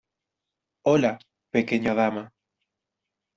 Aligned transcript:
Hola, 0.81 1.11
pequeña 1.51 1.93
dama. 2.01 2.23